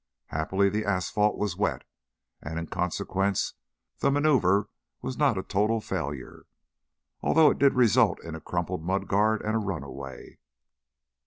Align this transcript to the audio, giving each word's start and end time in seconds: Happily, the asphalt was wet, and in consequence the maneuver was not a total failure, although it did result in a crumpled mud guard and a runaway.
Happily, 0.29 0.67
the 0.67 0.83
asphalt 0.83 1.37
was 1.37 1.55
wet, 1.55 1.83
and 2.41 2.57
in 2.57 2.65
consequence 2.65 3.53
the 3.99 4.09
maneuver 4.09 4.67
was 5.03 5.15
not 5.15 5.37
a 5.37 5.43
total 5.43 5.79
failure, 5.79 6.47
although 7.21 7.51
it 7.51 7.59
did 7.59 7.75
result 7.75 8.19
in 8.23 8.33
a 8.33 8.41
crumpled 8.41 8.83
mud 8.83 9.07
guard 9.07 9.43
and 9.43 9.53
a 9.53 9.59
runaway. 9.59 10.39